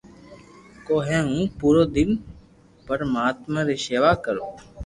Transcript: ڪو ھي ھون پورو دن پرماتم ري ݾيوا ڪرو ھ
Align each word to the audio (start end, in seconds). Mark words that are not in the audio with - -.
ڪو 0.85 0.95
ھي 1.07 1.19
ھون 1.27 1.39
پورو 1.59 1.83
دن 1.95 2.09
پرماتم 2.87 3.53
ري 3.67 3.75
ݾيوا 3.83 4.11
ڪرو 4.25 4.45
ھ 4.53 4.55